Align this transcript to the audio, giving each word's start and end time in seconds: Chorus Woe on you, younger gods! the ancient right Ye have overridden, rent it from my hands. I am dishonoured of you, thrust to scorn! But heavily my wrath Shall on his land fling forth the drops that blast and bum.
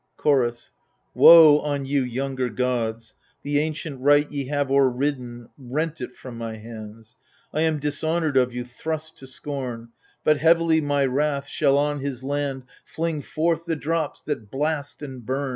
Chorus 0.17 0.71
Woe 1.13 1.59
on 1.59 1.85
you, 1.85 2.01
younger 2.01 2.49
gods! 2.49 3.13
the 3.43 3.59
ancient 3.59 4.01
right 4.01 4.27
Ye 4.31 4.45
have 4.47 4.71
overridden, 4.71 5.49
rent 5.59 6.01
it 6.01 6.15
from 6.15 6.39
my 6.39 6.55
hands. 6.55 7.15
I 7.53 7.61
am 7.61 7.77
dishonoured 7.77 8.35
of 8.35 8.51
you, 8.51 8.65
thrust 8.65 9.17
to 9.17 9.27
scorn! 9.27 9.89
But 10.23 10.37
heavily 10.39 10.81
my 10.81 11.05
wrath 11.05 11.47
Shall 11.47 11.77
on 11.77 11.99
his 11.99 12.23
land 12.23 12.65
fling 12.83 13.21
forth 13.21 13.65
the 13.65 13.75
drops 13.75 14.23
that 14.23 14.49
blast 14.49 15.03
and 15.03 15.23
bum. 15.23 15.49